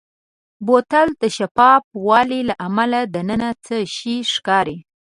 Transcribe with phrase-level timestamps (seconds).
[0.65, 4.77] بوتل د شفاف والي له امله دننه څه شی ښکاري.